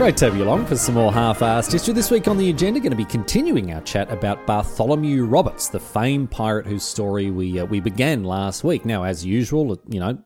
[0.00, 1.92] Great to have you along for some more Half-Arsed History.
[1.92, 5.78] This week on the agenda, going to be continuing our chat about Bartholomew Roberts, the
[5.78, 8.86] famed pirate whose story we uh, we began last week.
[8.86, 10.16] Now, as usual, you know,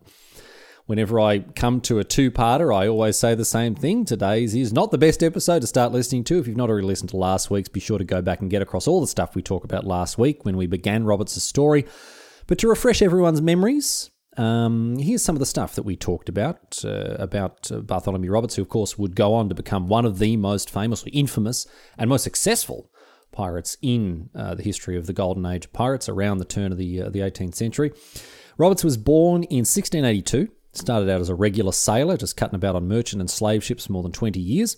[0.86, 4.04] whenever I come to a two-parter, I always say the same thing.
[4.04, 6.38] Today's is not the best episode to start listening to.
[6.38, 8.62] If you've not already listened to last week's, be sure to go back and get
[8.62, 11.84] across all the stuff we talked about last week when we began Roberts' story.
[12.46, 16.82] But to refresh everyone's memories, um, here's some of the stuff that we talked about
[16.84, 20.18] uh, about uh, Bartholomew Roberts, who of course would go on to become one of
[20.18, 21.66] the most famously infamous
[21.98, 22.90] and most successful
[23.32, 26.78] pirates in uh, the history of the golden age of pirates around the turn of
[26.78, 27.92] the uh, the 18th century.
[28.56, 30.48] Roberts was born in 1682.
[30.72, 33.92] Started out as a regular sailor, just cutting about on merchant and slave ships for
[33.92, 34.76] more than 20 years.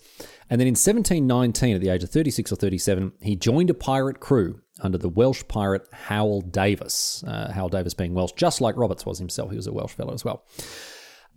[0.50, 4.20] And then in 1719, at the age of 36 or 37, he joined a pirate
[4.20, 7.24] crew under the Welsh pirate Howell Davis.
[7.26, 9.50] Uh, Howell Davis being Welsh, just like Roberts was himself.
[9.50, 10.44] He was a Welsh fellow as well.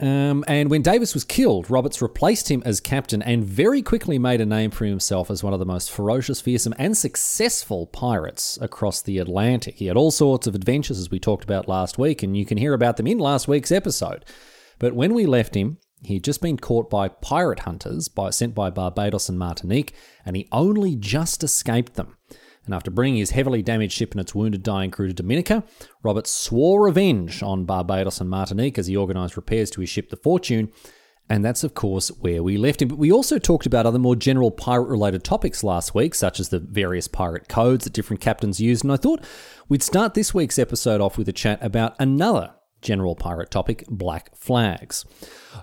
[0.01, 4.39] Um, and when Davis was killed, Roberts replaced him as captain and very quickly made
[4.39, 9.01] a name for himself as one of the most ferocious, fearsome, and successful pirates across
[9.01, 9.75] the Atlantic.
[9.75, 12.57] He had all sorts of adventures, as we talked about last week, and you can
[12.57, 14.23] hear about them in last week's episode.
[14.79, 18.69] But when we left him, he'd just been caught by pirate hunters by, sent by
[18.69, 19.93] Barbados and Martinique,
[20.25, 22.15] and he only just escaped them.
[22.69, 25.63] And after bringing his heavily damaged ship and its wounded, dying crew to Dominica,
[26.03, 30.15] Roberts swore revenge on Barbados and Martinique as he organised repairs to his ship, the
[30.15, 30.71] Fortune.
[31.27, 32.89] And that's, of course, where we left him.
[32.89, 36.49] But we also talked about other more general pirate related topics last week, such as
[36.49, 38.83] the various pirate codes that different captains used.
[38.83, 39.25] And I thought
[39.67, 44.35] we'd start this week's episode off with a chat about another general pirate topic black
[44.35, 45.05] flags.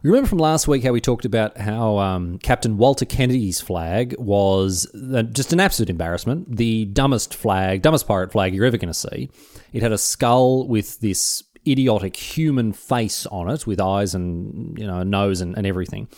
[0.03, 4.15] You remember from last week how we talked about how um, Captain Walter Kennedy's flag
[4.19, 8.93] was uh, just an absolute embarrassment, the dumbest flag, dumbest pirate flag you're ever going
[8.93, 9.31] to see.
[9.73, 14.87] It had a skull with this idiotic human face on it, with eyes and you
[14.87, 16.09] know a nose and, and everything.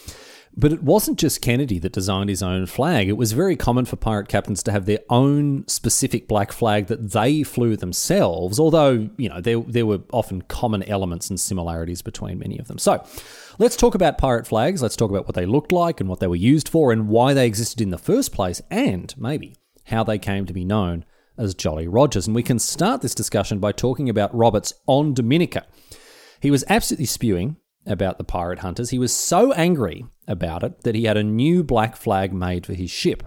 [0.60, 3.08] But it wasn't just Kennedy that designed his own flag.
[3.08, 7.12] It was very common for pirate captains to have their own specific black flag that
[7.12, 12.40] they flew themselves, although, you know, there, there were often common elements and similarities between
[12.40, 12.76] many of them.
[12.76, 13.06] So
[13.60, 14.82] let's talk about pirate flags.
[14.82, 17.34] Let's talk about what they looked like and what they were used for and why
[17.34, 19.54] they existed in the first place, and maybe
[19.84, 21.04] how they came to be known
[21.36, 22.26] as Jolly Rogers.
[22.26, 25.66] And we can start this discussion by talking about Roberts on Dominica.
[26.40, 28.90] He was absolutely spewing about the pirate hunters.
[28.90, 32.74] He was so angry about it that he had a new black flag made for
[32.74, 33.24] his ship.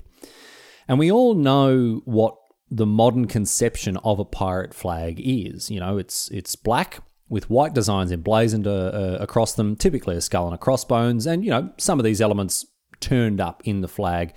[0.87, 2.35] And we all know what
[2.69, 5.69] the modern conception of a pirate flag is.
[5.69, 10.21] You know, it's it's black with white designs emblazoned uh, uh, across them, typically a
[10.21, 12.65] skull and a crossbones, and you know some of these elements
[12.99, 14.33] turned up in the flag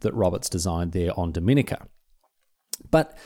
[0.00, 1.86] that Roberts designed there on Dominica.
[2.90, 3.16] But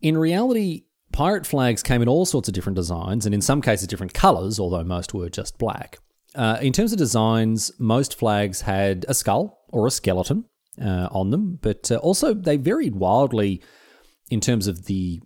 [0.00, 3.86] in reality, pirate flags came in all sorts of different designs, and in some cases
[3.88, 5.98] different colours, although most were just black.
[6.34, 10.44] Uh, in terms of designs, most flags had a skull or a skeleton
[10.80, 13.62] uh, on them, but uh, also they varied wildly
[14.30, 15.20] in terms of the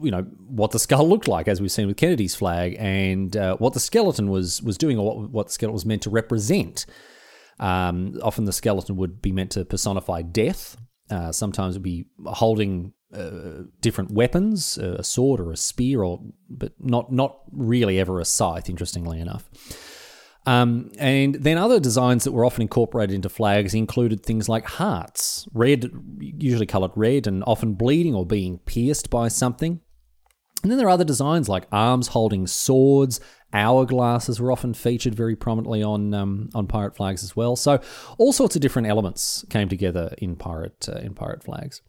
[0.00, 3.56] you know what the skull looked like, as we've seen with Kennedy's flag, and uh,
[3.56, 6.86] what the skeleton was was doing, or what, what the skeleton was meant to represent.
[7.60, 10.76] Um, often, the skeleton would be meant to personify death.
[11.10, 12.92] Uh, sometimes it would be holding
[13.80, 18.68] different weapons, a sword or a spear, or but not not really ever a scythe.
[18.68, 19.48] Interestingly enough.
[20.46, 25.46] Um, and then other designs that were often incorporated into flags included things like hearts,
[25.52, 29.80] red, usually coloured red, and often bleeding or being pierced by something.
[30.62, 33.20] And then there are other designs like arms holding swords,
[33.52, 37.56] hourglasses were often featured very prominently on um, on pirate flags as well.
[37.56, 37.80] So
[38.18, 41.82] all sorts of different elements came together in pirate uh, in pirate flags.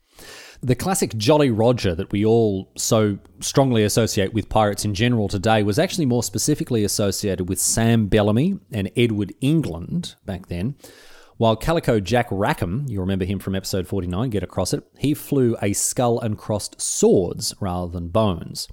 [0.61, 5.63] The classic Jolly Roger that we all so strongly associate with pirates in general today
[5.63, 10.75] was actually more specifically associated with Sam Bellamy and Edward England back then,
[11.39, 15.55] while Calico Jack Rackham, you remember him from episode 49, get across it, he flew
[15.61, 18.67] a skull and crossed swords rather than bones.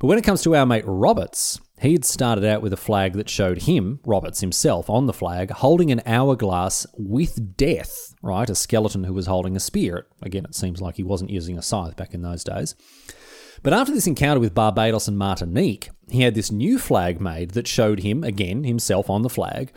[0.00, 3.28] But when it comes to our mate Roberts, he'd started out with a flag that
[3.28, 8.48] showed him, Roberts himself, on the flag, holding an hourglass with death, right?
[8.48, 10.06] A skeleton who was holding a spear.
[10.22, 12.74] Again, it seems like he wasn't using a scythe back in those days.
[13.62, 17.68] But after this encounter with Barbados and Martinique, he had this new flag made that
[17.68, 19.72] showed him, again, himself on the flag,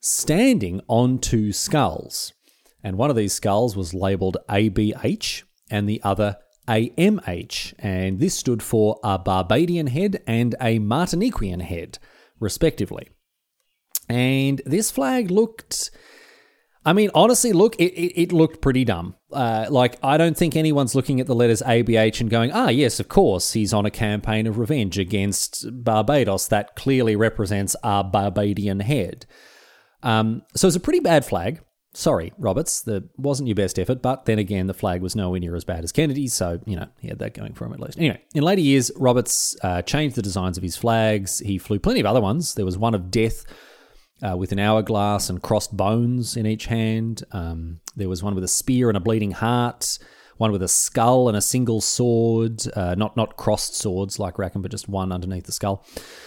[0.00, 2.32] standing on two skulls.
[2.82, 6.36] And one of these skulls was labelled ABH and the other
[6.68, 7.74] AMH.
[7.78, 11.98] And this stood for a Barbadian head and a Martiniquean head,
[12.40, 13.08] respectively.
[14.08, 15.90] And this flag looked.
[16.84, 19.14] I mean, honestly, look, it, it, it looked pretty dumb.
[19.32, 22.98] Uh, like, I don't think anyone's looking at the letters ABH and going, ah, yes,
[22.98, 26.48] of course, he's on a campaign of revenge against Barbados.
[26.48, 29.26] That clearly represents a Barbadian head.
[30.02, 31.60] Um, so it's a pretty bad flag.
[31.94, 35.54] Sorry, Roberts, that wasn't your best effort, but then again, the flag was nowhere near
[35.54, 37.98] as bad as Kennedy's, so, you know, he had that going for him at least.
[37.98, 41.40] Anyway, in later years, Roberts uh, changed the designs of his flags.
[41.40, 42.54] He flew plenty of other ones.
[42.54, 43.44] There was one of death
[44.22, 47.24] uh, with an hourglass and crossed bones in each hand.
[47.32, 49.98] Um, there was one with a spear and a bleeding heart.
[50.38, 54.62] One with a skull and a single sword, uh, not not crossed swords like Rackham,
[54.62, 55.84] but just one underneath the skull.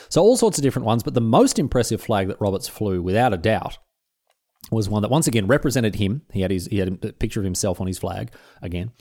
[0.10, 1.04] So all sorts of different ones.
[1.04, 3.78] But the most impressive flag that Roberts flew, without a doubt,
[4.72, 6.24] was one that once again represented him.
[6.32, 8.32] He had his he had a picture of himself on his flag
[8.62, 8.92] again,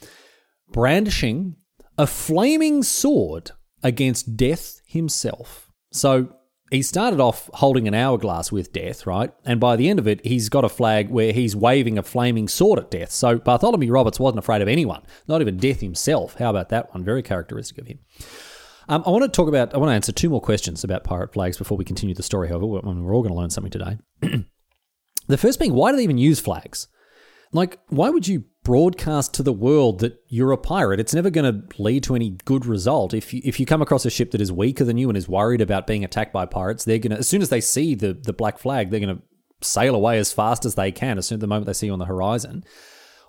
[0.71, 1.57] brandishing
[1.97, 3.53] a flaming sword
[3.83, 5.71] against death himself.
[5.93, 6.35] So
[6.71, 9.33] he started off holding an hourglass with death, right?
[9.45, 12.49] And by the end of it, he's got a flag where he's waving a flaming
[12.49, 13.11] sword at death.
[13.11, 16.35] So Bartholomew Roberts wasn't afraid of anyone, not even death himself.
[16.35, 17.05] How about that one?
[17.05, 18.01] Very characteristic of him.
[18.89, 21.33] Um, I want to talk about, I want to answer two more questions about pirate
[21.33, 22.67] flags before we continue the story, however.
[22.67, 23.99] We're, we're all going to learn something today.
[25.27, 26.89] the first being, why do they even use flags?
[27.53, 30.99] Like, why would you broadcast to the world that you're a pirate?
[30.99, 33.15] It's never going to lead to any good result.
[33.15, 35.29] If you, if you come across a ship that is weaker than you and is
[35.29, 38.13] worried about being attacked by pirates, they're going to, as soon as they see the,
[38.13, 39.23] the black flag, they're going to
[39.67, 41.93] sail away as fast as they can as soon as the moment they see you
[41.93, 42.65] on the horizon.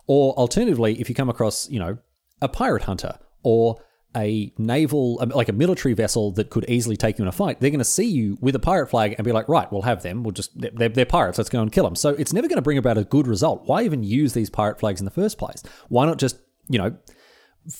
[0.08, 1.98] Or alternatively, if you come across, you know,
[2.42, 3.82] a pirate hunter or
[4.16, 7.60] a naval, um, like a military vessel that could easily take you in a fight,
[7.60, 10.04] they're going to see you with a pirate flag and be like, right, we'll have
[10.04, 10.24] them.
[10.24, 11.38] We'll just, they're, they're pirates.
[11.38, 11.96] Let's go and kill them.
[11.96, 13.64] So it's never going to bring about a good result.
[13.66, 15.64] Why even use these pirate flags in the first place?
[15.90, 16.38] Why not just,
[16.70, 16.98] you know,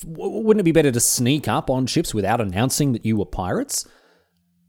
[0.04, 3.86] wouldn't it be better to sneak up on ships without announcing that you were pirates?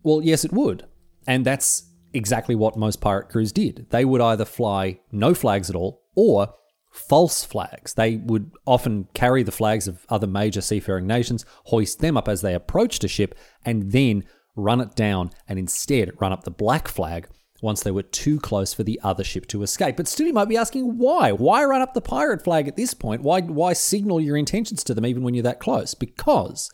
[0.04, 0.86] Well, yes, it would.
[1.26, 3.88] And that's exactly what most pirate crews did.
[3.90, 6.54] They would either fly no flags at all or
[6.98, 7.94] false flags.
[7.94, 12.42] They would often carry the flags of other major seafaring nations, hoist them up as
[12.42, 14.24] they approached a ship, and then
[14.56, 17.28] run it down and instead run up the black flag
[17.62, 19.96] once they were too close for the other ship to escape.
[19.98, 21.32] But still, you might be asking why?
[21.32, 23.22] Why run up the pirate flag at this point?
[23.22, 25.94] Why, why signal your intentions to them even when you're that close?
[25.94, 26.70] Because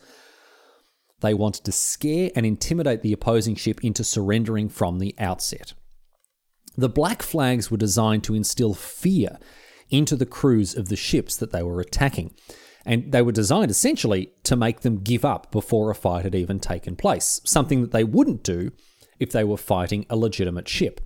[1.20, 5.72] they wanted to scare and intimidate the opposing ship into surrendering from the outset.
[6.76, 9.38] The black flags were designed to instill fear
[9.90, 12.34] into the crews of the ships that they were attacking.
[12.86, 16.60] And they were designed essentially to make them give up before a fight had even
[16.60, 18.72] taken place, something that they wouldn't do
[19.18, 21.00] if they were fighting a legitimate ship.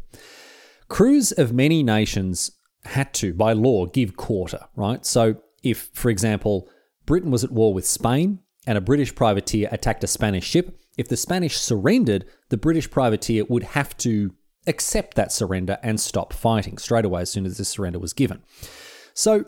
[0.89, 2.51] Crews of many nations
[2.85, 5.05] had to, by law, give quarter, right?
[5.05, 6.69] So if, for example,
[7.07, 11.09] Britain was at war with Spain and a British privateer attacked a Spanish ship, if
[11.09, 14.35] the Spanish surrendered, the British privateer would have to
[14.69, 18.43] accept that surrender and stop fighting straight away as soon as this surrender was given.
[19.15, 19.45] So,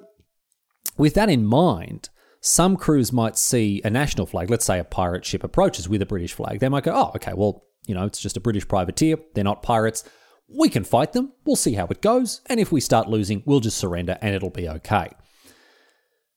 [0.97, 2.09] with that in mind,
[2.41, 6.07] some crews might see a national flag, let's say a pirate ship approaches with a
[6.07, 6.59] British flag.
[6.59, 9.17] They might go, oh, okay, well, you know, it's just a British privateer.
[9.35, 10.05] They're not pirates.
[10.49, 11.33] We can fight them.
[11.45, 12.41] We'll see how it goes.
[12.47, 15.11] And if we start losing, we'll just surrender and it'll be okay.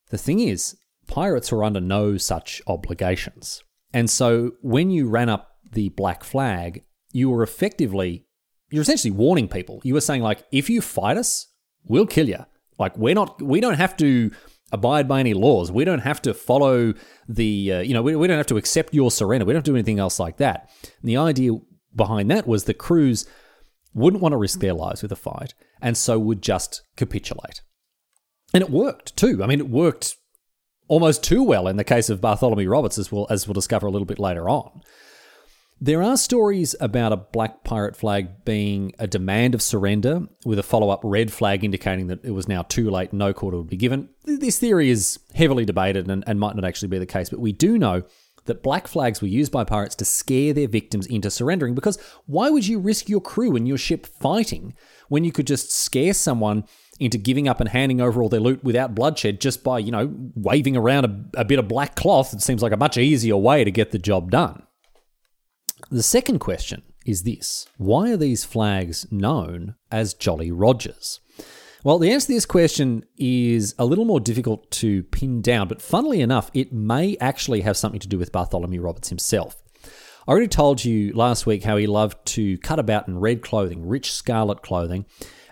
[0.10, 0.76] The thing is,
[1.08, 3.64] pirates were under no such obligations.
[3.94, 8.26] And so when you ran up the black flag, you were effectively
[8.74, 9.80] you're essentially warning people.
[9.84, 11.48] You were saying like, if you fight us,
[11.84, 12.44] we'll kill you.
[12.80, 14.32] Like we're not, we don't have to
[14.72, 15.72] abide by any laws.
[15.72, 16.96] We don't have to follow
[17.30, 19.46] the, uh, you know, we, we don't have to accept your surrender.
[19.46, 20.72] We don't do anything else like that.
[20.82, 21.52] And the idea
[21.96, 23.28] behind that was the crews
[23.94, 27.62] wouldn't want to risk their lives with a fight, and so would just capitulate.
[28.56, 29.44] And it worked too.
[29.44, 30.16] I mean, it worked
[30.88, 33.92] almost too well in the case of Bartholomew Roberts, as we'll, as we'll discover a
[33.92, 34.82] little bit later on.
[35.84, 40.64] There are stories about a black pirate flag being a demand of surrender, with a
[40.64, 43.76] follow up red flag indicating that it was now too late, no quarter would be
[43.76, 44.08] given.
[44.24, 47.52] This theory is heavily debated and, and might not actually be the case, but we
[47.52, 48.04] do know
[48.46, 52.50] that black flags were used by pirates to scare their victims into surrendering because why
[52.50, 54.74] would you risk your crew and your ship fighting
[55.10, 56.64] when you could just scare someone
[57.02, 60.16] into giving up and handing over all their loot without bloodshed just by, you know,
[60.34, 62.34] waving around a, a bit of black cloth.
[62.34, 64.64] It seems like a much easier way to get the job done.
[65.90, 71.20] The second question is this Why are these flags known as Jolly Rogers?
[71.84, 75.82] Well, the answer to this question is a little more difficult to pin down, but
[75.82, 79.62] funnily enough, it may actually have something to do with Bartholomew Roberts himself.
[80.26, 83.86] I already told you last week how he loved to cut about in red clothing,
[83.86, 85.06] rich scarlet clothing,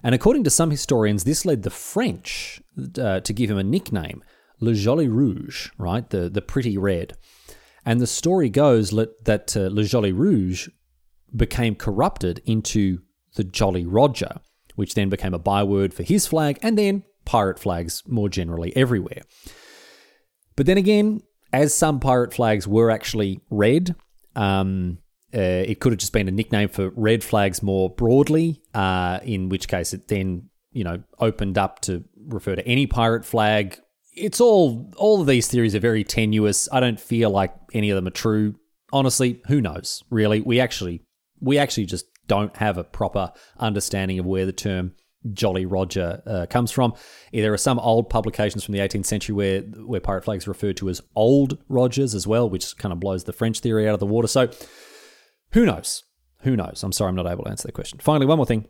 [0.04, 2.62] and according to some historians, this led the French
[2.98, 4.24] uh, to give him a nickname,
[4.62, 6.10] Le Joli Rouge, right?
[6.10, 7.18] The, the pretty red.
[7.86, 10.70] And the story goes that uh, Le Joli Rouge
[11.36, 13.00] became corrupted into
[13.36, 14.40] the Jolly Roger,
[14.76, 19.22] which then became a byword for his flag and then pirate flags more generally everywhere.
[20.56, 21.22] But then again,
[21.54, 23.96] as some pirate flags were actually red,
[24.36, 25.00] um,
[25.34, 29.50] uh, it could have just been a nickname for red flags more broadly, uh, in
[29.50, 33.80] which case it then, you know, opened up to refer to any pirate flag.
[34.14, 36.68] It's all, all of these theories are very tenuous.
[36.72, 38.56] I don't feel like any of them are true.
[38.92, 40.42] Honestly, who knows, really?
[40.42, 41.04] We actually,
[41.40, 44.94] we actually just don't have a proper understanding of where the term
[45.34, 46.94] Jolly Roger uh, comes from.
[47.32, 50.90] There are some old publications from the 18th century where where pirate flags referred to
[50.90, 54.06] as Old Rogers as well, which kind of blows the French theory out of the
[54.06, 54.28] water.
[54.28, 54.50] So
[55.52, 56.04] who knows?
[56.42, 56.84] Who knows?
[56.84, 58.00] I'm sorry, I'm not able to answer that question.
[58.00, 58.66] Finally, one more thing.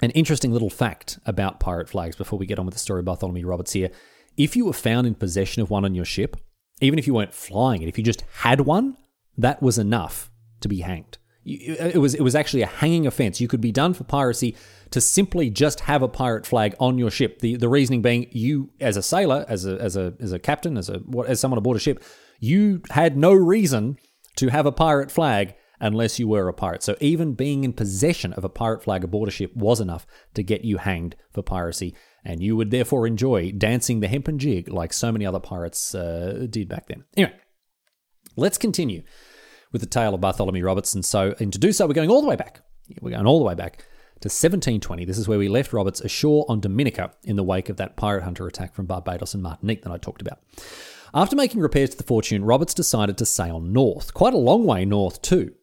[0.00, 3.06] An interesting little fact about pirate flags before we get on with the story of
[3.06, 3.90] Bartholomew Roberts here.
[4.36, 6.36] If you were found in possession of one on your ship,
[6.80, 8.96] even if you weren't flying it, if you just had one,
[9.38, 11.18] that was enough to be hanged.
[11.46, 13.38] It was it was actually a hanging offense.
[13.38, 14.56] You could be done for piracy
[14.90, 17.40] to simply just have a pirate flag on your ship.
[17.40, 20.78] The the reasoning being you as a sailor, as a as a as a captain,
[20.78, 22.02] as a as someone aboard a ship,
[22.40, 23.98] you had no reason
[24.36, 26.82] to have a pirate flag unless you were a pirate.
[26.82, 30.42] So even being in possession of a pirate flag aboard a ship was enough to
[30.42, 34.92] get you hanged for piracy, and you would therefore enjoy dancing the hempen jig like
[34.92, 37.04] so many other pirates uh, did back then.
[37.16, 37.36] Anyway,
[38.36, 39.02] let's continue
[39.72, 41.02] with the tale of Bartholomew Robertson.
[41.02, 42.60] So, and to do so, we're going all the way back.
[43.00, 43.78] We're going all the way back
[44.20, 45.04] to 1720.
[45.04, 48.22] This is where we left Roberts ashore on Dominica in the wake of that pirate
[48.22, 50.38] hunter attack from Barbados and Martinique that I talked about.
[51.12, 54.84] After making repairs to the Fortune, Roberts decided to sail north, quite a long way
[54.84, 55.54] north too.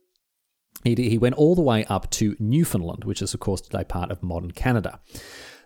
[0.83, 4.11] He, he went all the way up to Newfoundland, which is, of course, today part
[4.11, 4.99] of modern Canada.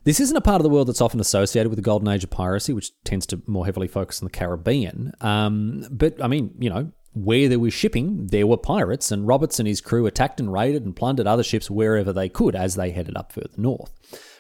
[0.06, 2.30] This isn't a part of the world that's often associated with the golden age of
[2.30, 5.12] piracy, which tends to more heavily focus on the Caribbean.
[5.20, 9.58] Um, but I mean, you know, where there was shipping, there were pirates, and Roberts
[9.58, 12.92] and his crew attacked and raided and plundered other ships wherever they could as they
[12.92, 13.92] headed up further north.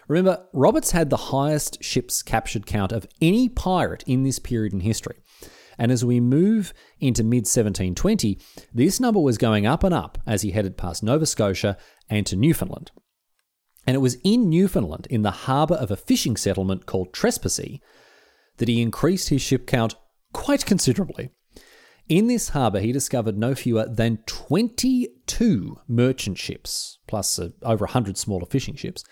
[0.07, 4.81] Remember, Roberts had the highest ships captured count of any pirate in this period in
[4.81, 5.17] history.
[5.79, 8.39] And as we move into mid 1720,
[8.72, 11.75] this number was going up and up as he headed past Nova Scotia
[12.07, 12.91] and to Newfoundland.
[13.88, 17.82] And it was in Newfoundland, in the harbour of a fishing settlement called Trepassey,
[18.58, 19.96] that he increased his ship count
[20.34, 21.30] quite considerably.
[22.08, 28.18] In this harbour, he discovered no fewer than 22 merchant ships, plus uh, over 100
[28.18, 29.04] smaller fishing ships.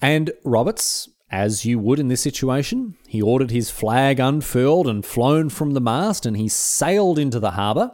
[0.00, 5.48] And Roberts, as you would in this situation, he ordered his flag unfurled and flown
[5.48, 7.92] from the mast, and he sailed into the harbour.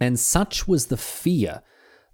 [0.00, 1.62] And such was the fear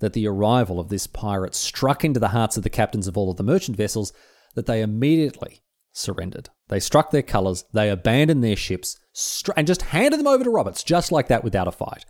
[0.01, 3.31] that the arrival of this pirate struck into the hearts of the captains of all
[3.31, 4.13] of the merchant vessels
[4.55, 5.63] that they immediately
[5.93, 6.51] surrendered.
[6.69, 8.99] They struck their colours, they abandoned their ships,
[9.57, 12.05] and just handed them over to Roberts, just like that, without a fight.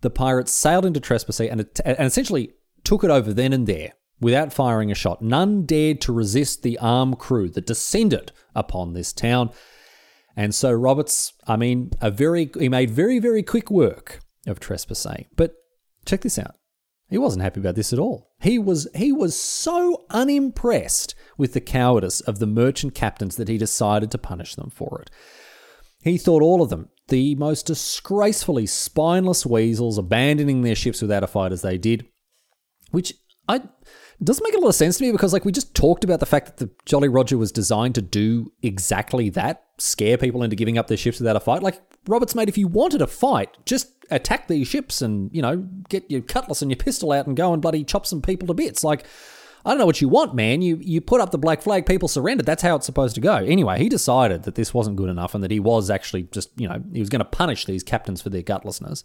[0.00, 2.52] The pirates sailed into Trepassey and, and essentially
[2.84, 5.22] took it over then and there, without firing a shot.
[5.22, 9.50] None dared to resist the armed crew that descended upon this town.
[10.36, 15.26] And so Roberts, I mean, a very he made very, very quick work of Trepassey.
[15.34, 15.54] But
[16.04, 16.54] check this out.
[17.08, 18.32] He wasn't happy about this at all.
[18.40, 23.56] He was he was so unimpressed with the cowardice of the merchant captains that he
[23.56, 25.10] decided to punish them for it.
[26.02, 31.26] He thought all of them the most disgracefully spineless weasels, abandoning their ships without a
[31.26, 32.06] fight as they did,
[32.90, 33.14] which
[33.48, 33.62] I
[34.22, 36.26] doesn't make a lot of sense to me because like we just talked about the
[36.26, 40.76] fact that the Jolly Roger was designed to do exactly that, scare people into giving
[40.76, 41.62] up their ships without a fight.
[41.62, 45.68] Like Roberts made if you wanted a fight, just attack these ships and, you know,
[45.88, 48.54] get your cutlass and your pistol out and go and bloody chop some people to
[48.54, 48.82] bits.
[48.84, 49.04] Like
[49.64, 50.62] I don't know what you want, man.
[50.62, 52.46] You you put up the black flag, people surrendered.
[52.46, 53.36] That's how it's supposed to go.
[53.36, 56.68] Anyway, he decided that this wasn't good enough and that he was actually just, you
[56.68, 59.04] know, he was going to punish these captains for their gutlessness.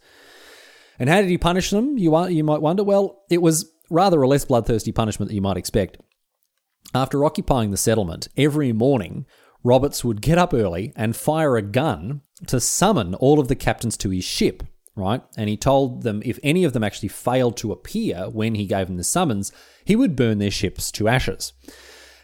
[0.98, 1.98] And how did he punish them?
[1.98, 2.84] You you might wonder.
[2.84, 5.98] Well, it was rather a less bloodthirsty punishment that you might expect.
[6.94, 9.26] After occupying the settlement, every morning
[9.64, 13.96] Roberts would get up early and fire a gun to summon all of the captains
[13.98, 14.62] to his ship
[14.96, 15.22] right?
[15.36, 18.86] And he told them if any of them actually failed to appear when he gave
[18.86, 19.52] them the summons,
[19.84, 21.52] he would burn their ships to ashes.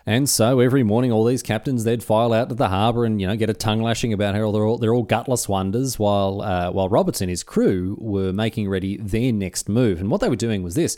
[0.07, 3.27] And so every morning, all these captains they'd file out to the harbour and you
[3.27, 6.71] know get a tongue lashing about how they're all they're all gutless wonders, while uh,
[6.71, 10.01] while Roberts and his crew were making ready their next move.
[10.01, 10.97] And what they were doing was this: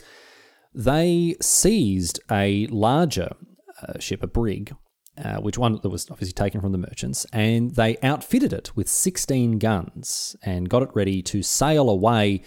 [0.73, 3.35] they seized a larger
[3.81, 4.73] uh, ship, a brig,
[5.17, 8.87] uh, which one that was obviously taken from the merchants, and they outfitted it with
[8.87, 12.43] 16 guns and got it ready to sail away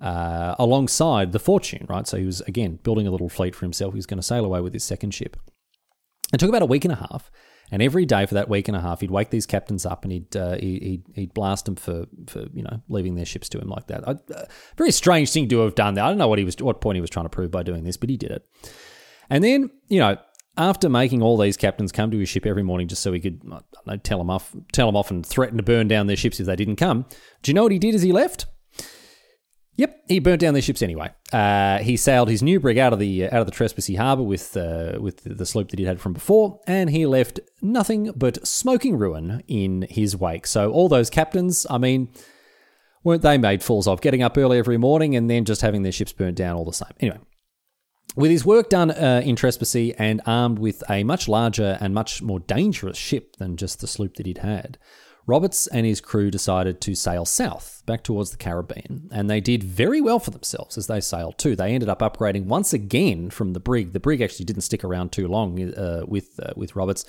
[0.00, 2.06] uh, alongside the Fortune, right?
[2.06, 3.94] So he was, again, building a little fleet for himself.
[3.94, 5.36] He was going to sail away with his second ship.
[6.32, 7.30] It took about a week and a half,
[7.70, 10.12] and every day for that week and a half, he'd wake these captains up and
[10.12, 13.68] he'd uh, he'd, he'd blast them for, for you know leaving their ships to him
[13.68, 14.06] like that.
[14.06, 14.14] Uh,
[14.76, 16.04] very strange thing to have done there.
[16.04, 17.84] I don't know what he was what point he was trying to prove by doing
[17.84, 18.46] this, but he did it.
[19.28, 20.16] And then you know
[20.56, 23.44] after making all these captains come to his ship every morning just so he could
[23.44, 23.60] know,
[24.02, 26.56] tell them off, tell them off, and threaten to burn down their ships if they
[26.56, 27.04] didn't come,
[27.42, 28.46] do you know what he did as he left?
[29.76, 31.10] Yep, he burnt down their ships anyway.
[31.32, 34.56] Uh, he sailed his new brig out of the out of the Trepassey harbour with
[34.56, 38.96] uh, with the sloop that he'd had from before, and he left nothing but smoking
[38.96, 40.46] ruin in his wake.
[40.46, 42.08] So all those captains, I mean,
[43.04, 45.92] weren't they made fools of getting up early every morning and then just having their
[45.92, 46.92] ships burnt down all the same?
[46.98, 47.18] Anyway,
[48.14, 52.22] with his work done uh, in Trepassey and armed with a much larger and much
[52.22, 54.78] more dangerous ship than just the sloop that he'd had,
[55.26, 59.64] Roberts and his crew decided to sail south, back towards the Caribbean, and they did
[59.64, 61.56] very well for themselves as they sailed too.
[61.56, 63.92] They ended up upgrading once again from the brig.
[63.92, 67.04] The brig actually didn't stick around too long uh, with uh, with Roberts.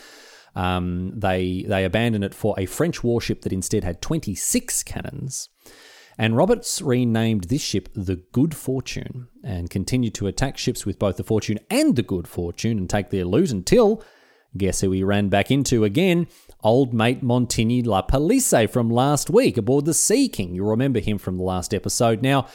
[0.56, 5.50] Um, they they abandoned it for a French warship that instead had 26 cannons.
[6.18, 11.18] And Roberts renamed this ship the Good Fortune and continued to attack ships with both
[11.18, 14.04] the Fortune and the Good Fortune and take their loot until,
[14.58, 16.28] guess who he ran back into again?
[16.64, 20.56] old mate Montigny La Palisse from last week aboard the Sea King.
[20.56, 22.22] You'll remember him from the last episode.
[22.22, 22.48] Now,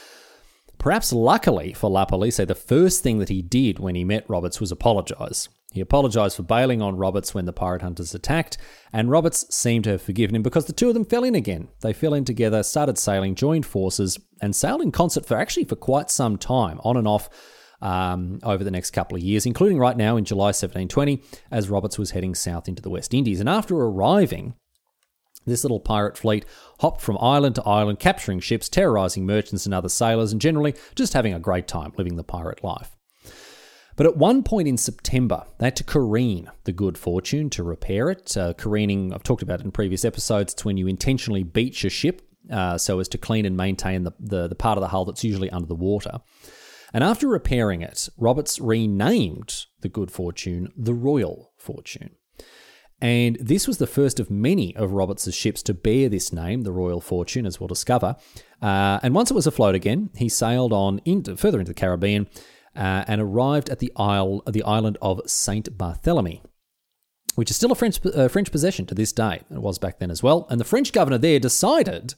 [0.78, 4.60] perhaps luckily for La Palisse, the first thing that he did when he met Roberts
[4.60, 5.48] was apologise.
[5.72, 8.58] He apologised for bailing on Roberts when the pirate hunters attacked,
[8.92, 11.68] and Roberts seemed to have forgiven him because the two of them fell in again.
[11.80, 15.76] They fell in together, started sailing, joined forces, and sailed in concert for actually for
[15.76, 17.30] quite some time, on and off
[17.80, 21.98] um, over the next couple of years, including right now in July 1720, as Roberts
[21.98, 23.40] was heading south into the West Indies.
[23.40, 24.54] And after arriving,
[25.46, 26.44] this little pirate fleet
[26.80, 31.14] hopped from island to island, capturing ships, terrorizing merchants and other sailors, and generally just
[31.14, 32.94] having a great time living the pirate life.
[33.96, 38.10] But at one point in September, they had to careen the good fortune to repair
[38.10, 38.36] it.
[38.36, 42.22] Uh, careening, I've talked about in previous episodes, it's when you intentionally beach a ship
[42.50, 45.24] uh, so as to clean and maintain the, the, the part of the hull that's
[45.24, 46.20] usually under the water.
[46.92, 52.10] And after repairing it, Roberts renamed the Good Fortune the Royal Fortune.
[53.00, 56.70] And this was the first of many of Roberts's ships to bear this name, the
[56.70, 58.14] Royal Fortune, as we'll discover.
[58.60, 62.28] Uh, and once it was afloat again, he sailed on into, further into the Caribbean
[62.76, 66.42] uh, and arrived at the isle, the island of Saint Barthélemy,
[67.34, 69.42] which is still a French uh, French possession to this day.
[69.50, 70.46] It was back then as well.
[70.50, 72.14] And the French governor there decided,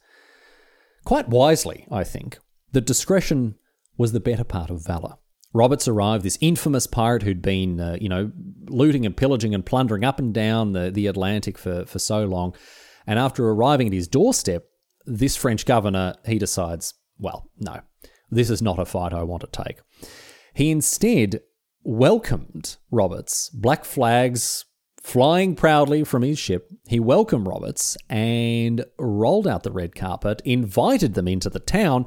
[1.04, 2.38] quite wisely, I think,
[2.72, 3.56] that discretion
[3.96, 5.14] was the better part of valor.
[5.52, 8.32] Roberts arrived, this infamous pirate who'd been, uh, you know,
[8.66, 12.56] looting and pillaging and plundering up and down the, the Atlantic for, for so long.
[13.06, 14.64] And after arriving at his doorstep,
[15.06, 17.82] this French governor, he decides, well, no,
[18.30, 19.76] this is not a fight I want to take.
[20.54, 21.40] He instead
[21.82, 24.64] welcomed Roberts, black flags
[25.02, 26.70] flying proudly from his ship.
[26.86, 32.06] He welcomed Roberts and rolled out the red carpet, invited them into the town,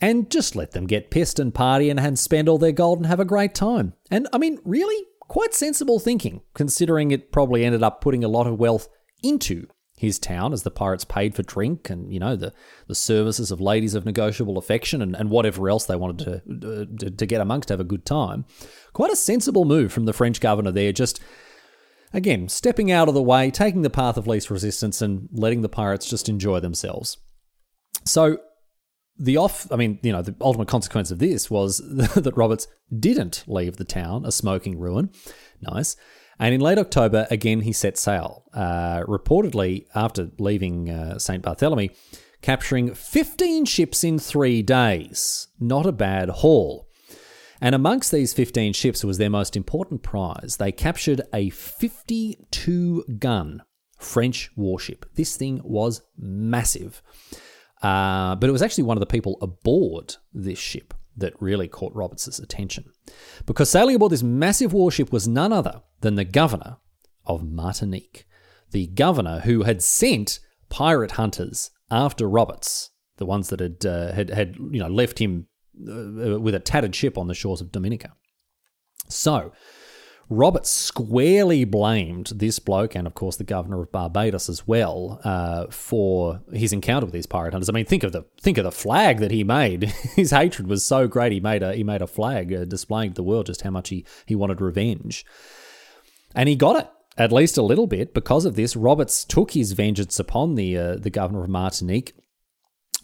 [0.00, 3.20] and just let them get pissed and party and spend all their gold and have
[3.20, 3.92] a great time.
[4.10, 8.46] And I mean, really, quite sensible thinking, considering it probably ended up putting a lot
[8.46, 8.88] of wealth
[9.22, 12.52] into his town as the pirates paid for drink and, you know, the,
[12.86, 16.84] the services of ladies of negotiable affection and, and whatever else they wanted to, uh,
[16.98, 18.44] to, to get amongst to have a good time.
[18.92, 21.20] Quite a sensible move from the French governor there, just
[22.12, 25.68] again, stepping out of the way, taking the path of least resistance, and letting the
[25.68, 27.16] pirates just enjoy themselves.
[28.04, 28.38] So,
[29.18, 31.78] the off, I mean, you know, the ultimate consequence of this was
[32.14, 35.10] that Roberts didn't leave the town a smoking ruin.
[35.62, 35.96] Nice.
[36.38, 41.42] And in late October, again, he set sail, uh, reportedly after leaving uh, St.
[41.42, 41.96] Barthélemy,
[42.42, 45.48] capturing 15 ships in three days.
[45.58, 46.88] Not a bad haul.
[47.60, 50.56] And amongst these 15 ships was their most important prize.
[50.58, 53.62] They captured a 52 gun
[53.98, 55.06] French warship.
[55.14, 57.02] This thing was massive.
[57.82, 61.94] Uh, but it was actually one of the people aboard this ship that really caught
[61.94, 62.84] Roberts's attention.
[63.46, 66.76] Because sailing aboard this massive warship was none other than the governor
[67.24, 68.26] of Martinique.
[68.70, 74.30] The governor who had sent pirate hunters after Roberts, the ones that had uh, had,
[74.30, 75.46] had you know left him
[75.80, 78.12] uh, with a tattered ship on the shores of Dominica.
[79.08, 79.52] So,
[80.28, 85.66] Roberts squarely blamed this bloke and, of course, the governor of Barbados as well uh,
[85.70, 87.68] for his encounter with these pirate hunters.
[87.68, 89.84] I mean, think of the think of the flag that he made.
[90.16, 91.30] his hatred was so great.
[91.30, 93.90] He made a he made a flag uh, displaying to the world just how much
[93.90, 95.24] he he wanted revenge,
[96.34, 98.74] and he got it at least a little bit because of this.
[98.74, 102.14] Roberts took his vengeance upon the uh, the governor of Martinique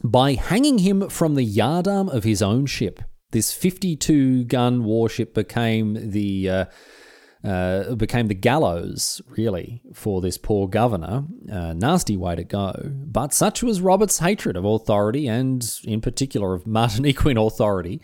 [0.03, 3.01] by hanging him from the yardarm of his own ship.
[3.31, 6.51] This 52 gun warship became the
[7.44, 11.24] uh, became the gallows, really, for this poor governor.
[11.50, 12.74] Uh, nasty way to go.
[12.85, 18.00] But such was Robert's hatred of authority and, in particular, of Martiniquean authority.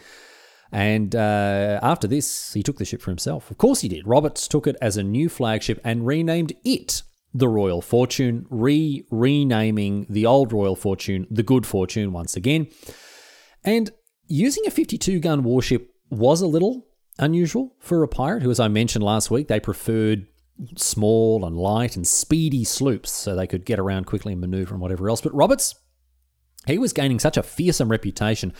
[0.71, 3.51] And uh, after this, he took the ship for himself.
[3.51, 4.07] Of course, he did.
[4.07, 10.07] Roberts took it as a new flagship and renamed it the Royal Fortune, re renaming
[10.09, 12.69] the old Royal Fortune the Good Fortune once again.
[13.65, 13.91] And
[14.27, 16.87] using a 52 gun warship was a little
[17.19, 20.27] unusual for a pirate who, as I mentioned last week, they preferred
[20.77, 24.81] small and light and speedy sloops so they could get around quickly and maneuver and
[24.81, 25.21] whatever else.
[25.21, 25.75] But Roberts,
[26.67, 28.53] he was gaining such a fearsome reputation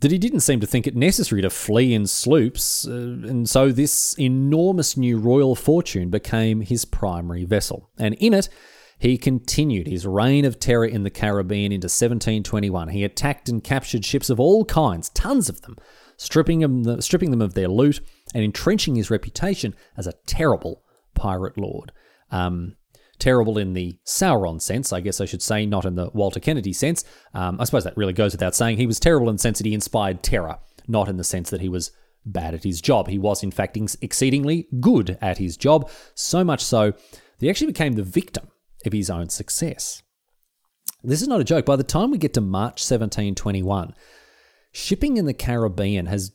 [0.00, 3.70] that he didn't seem to think it necessary to flee in sloops, uh, and so
[3.70, 7.90] this enormous new royal fortune became his primary vessel.
[7.98, 8.48] And in it,
[8.98, 12.88] he continued his reign of terror in the Caribbean into 1721.
[12.88, 15.76] He attacked and captured ships of all kinds, tons of them,
[16.20, 18.00] stripping them, stripping them of their loot
[18.34, 20.82] and entrenching his reputation as a terrible
[21.14, 21.92] pirate lord.
[22.30, 22.76] Um,
[23.18, 26.74] terrible in the Sauron sense, I guess I should say, not in the Walter Kennedy
[26.74, 27.04] sense.
[27.32, 28.76] Um, I suppose that really goes without saying.
[28.76, 31.62] He was terrible in the sense that he inspired terror, not in the sense that
[31.62, 31.90] he was
[32.26, 33.08] bad at his job.
[33.08, 37.68] He was, in fact, exceedingly good at his job, so much so that he actually
[37.68, 38.48] became the victim
[38.84, 40.02] of his own success.
[41.02, 41.64] This is not a joke.
[41.64, 43.94] By the time we get to March 1721,
[44.72, 46.32] shipping in the Caribbean has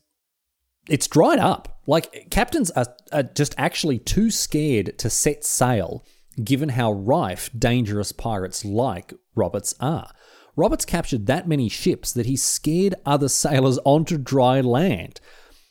[0.88, 1.80] it's dried up.
[1.88, 6.06] Like captains are, are just actually too scared to set sail
[6.44, 10.12] given how rife dangerous pirates like Roberts are.
[10.56, 15.20] Roberts captured that many ships that he scared other sailors onto dry land,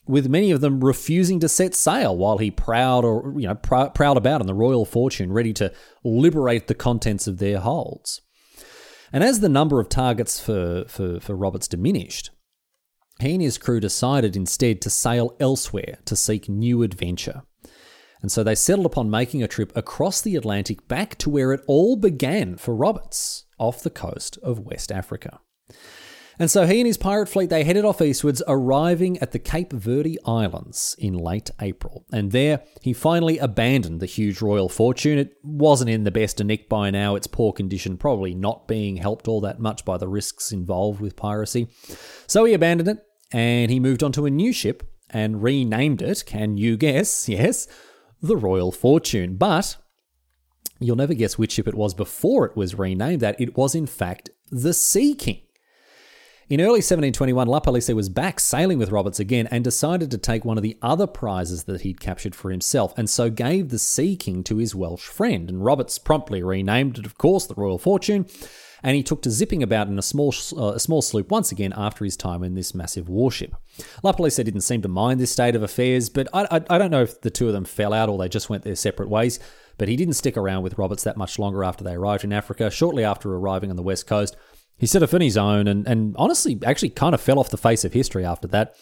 [0.06, 3.86] with many of them refusing to set sail while he prowled or you know pr-
[3.94, 5.72] prowled about in the Royal Fortune, ready to
[6.02, 8.20] liberate the contents of their holds.
[9.12, 12.30] And as the number of targets for, for, for Roberts diminished,
[13.20, 17.42] he and his crew decided instead to sail elsewhere to seek new adventure.
[18.20, 21.62] And so they settled upon making a trip across the Atlantic back to where it
[21.66, 25.40] all began for Roberts, off the coast of West Africa.
[26.38, 29.72] And so he and his pirate fleet they headed off eastwards, arriving at the Cape
[29.72, 32.04] Verde Islands in late April.
[32.12, 35.18] And there he finally abandoned the huge royal fortune.
[35.18, 38.96] It wasn't in the best of nick by now, its poor condition probably not being
[38.96, 41.68] helped all that much by the risks involved with piracy.
[42.26, 42.98] So he abandoned it
[43.32, 47.28] and he moved on to a new ship and renamed it, can you guess?
[47.34, 47.68] Yes,
[48.20, 49.36] the Royal Fortune.
[49.36, 49.76] But
[50.80, 53.40] you'll never guess which ship it was before it was renamed that.
[53.40, 55.43] It was, in fact, the Sea King.
[56.50, 60.44] In early 1721, La Palisse was back sailing with Roberts again and decided to take
[60.44, 64.14] one of the other prizes that he'd captured for himself, and so gave the Sea
[64.14, 65.48] King to his Welsh friend.
[65.48, 68.26] And Roberts promptly renamed it, of course, the Royal Fortune,
[68.82, 71.72] and he took to zipping about in a small, uh, a small sloop once again
[71.74, 73.56] after his time in this massive warship.
[74.02, 76.90] La Palisse didn't seem to mind this state of affairs, but I, I, I don't
[76.90, 79.40] know if the two of them fell out or they just went their separate ways.
[79.78, 82.70] But he didn't stick around with Roberts that much longer after they arrived in Africa.
[82.70, 84.36] Shortly after arriving on the west coast,
[84.84, 87.56] he set off on his own and, and honestly actually kind of fell off the
[87.56, 88.76] face of history after that.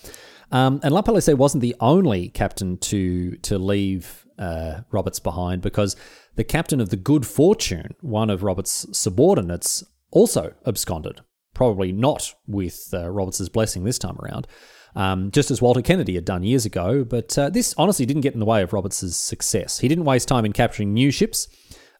[0.51, 5.95] Um, and La Palisse wasn't the only captain to to leave uh, Roberts behind because
[6.35, 11.21] the captain of the Good Fortune, one of Roberts' subordinates, also absconded.
[11.55, 14.49] Probably not with uh, Roberts' blessing this time around,
[14.97, 17.05] um, just as Walter Kennedy had done years ago.
[17.05, 19.79] But uh, this honestly didn't get in the way of Roberts' success.
[19.79, 21.47] He didn't waste time in capturing new ships,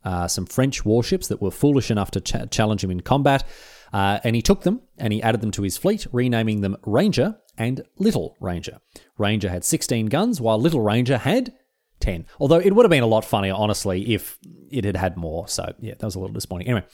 [0.05, 3.45] uh, some French warships that were foolish enough to ch- challenge him in combat.
[3.93, 7.39] Uh, and he took them and he added them to his fleet, renaming them Ranger
[7.59, 8.79] and Little Ranger.
[9.19, 11.53] Ranger had 16 guns, while Little Ranger had
[12.01, 12.27] 10.
[12.41, 14.39] Although it would have been a lot funnier, honestly, if
[14.71, 15.47] it had had more.
[15.49, 16.69] So, yeah, that was a little disappointing.
[16.69, 16.87] Anyway,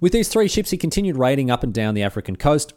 [0.00, 2.72] with these three ships, he continued raiding up and down the African coast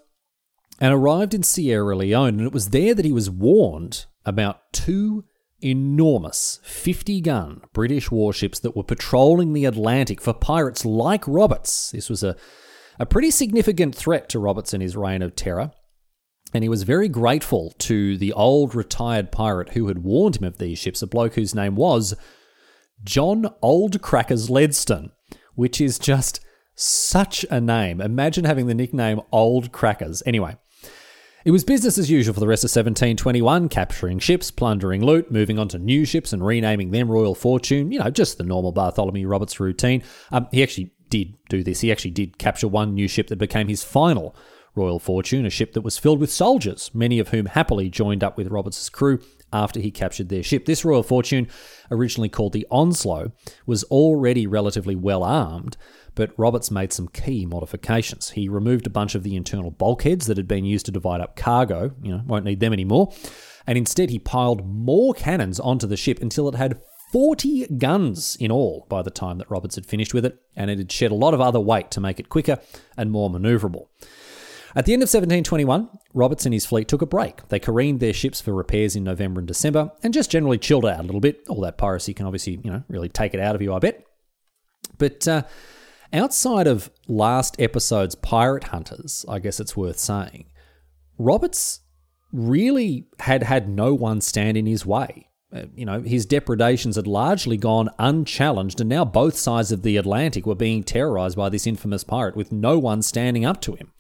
[0.80, 2.40] and arrived in Sierra Leone.
[2.40, 5.24] And it was there that he was warned about two
[5.62, 11.92] enormous 50 gun British warships that were patrolling the Atlantic for pirates like Roberts.
[11.92, 12.36] This was a
[13.00, 15.72] a pretty significant threat to Roberts in his reign of terror.
[16.54, 20.60] And he was very grateful to the old retired pirate who had warned him of
[20.60, 22.14] these ships, a bloke whose name was
[23.04, 25.12] John Old Crackers Leadstone,
[25.56, 26.40] which is just
[26.76, 28.00] such a name.
[28.02, 30.22] Imagine having the nickname Old Crackers.
[30.26, 30.56] Anyway,
[31.46, 35.60] It was business as usual for the rest of 1721, capturing ships, plundering loot, moving
[35.60, 37.92] on to new ships and renaming them Royal Fortune.
[37.92, 40.04] You know, just the normal Bartholomew Roberts routine.
[40.32, 41.82] Um, he actually did do this.
[41.82, 44.36] He actually did capture one new ship that became his final
[44.74, 48.36] Royal Fortune, a ship that was filled with soldiers, many of whom happily joined up
[48.36, 49.20] with Roberts' crew
[49.52, 50.66] after he captured their ship.
[50.66, 51.48] This Royal Fortune,
[51.92, 53.32] originally called the Onslow,
[53.68, 55.78] was already relatively well armed,
[56.16, 58.32] but Roberts made some key modifications.
[58.32, 61.36] He removed a bunch of the internal bulkheads that had been used to divide up
[61.36, 63.14] cargo, you know, won't need them anymore,
[63.68, 66.82] and instead he piled more cannons onto the ship until it had
[67.14, 70.80] 40 guns in all by the time that Roberts had finished with it, and it
[70.80, 72.58] had shed a lot of other weight to make it quicker
[72.98, 73.86] and more manoeuvrable.
[74.76, 77.48] At the end of 1721, Roberts and his fleet took a break.
[77.50, 81.02] They careened their ships for repairs in November and December and just generally chilled out
[81.02, 81.44] a little bit.
[81.50, 84.04] All that piracy can obviously, you know, really take it out of you, I bet.
[84.98, 85.44] But uh,
[86.12, 90.46] outside of last episode's pirate hunters, I guess it's worth saying,
[91.20, 91.82] Roberts
[92.32, 95.28] really had had no one stand in his way.
[95.54, 99.98] Uh, you know, his depredations had largely gone unchallenged, and now both sides of the
[99.98, 103.92] Atlantic were being terrorized by this infamous pirate with no one standing up to him.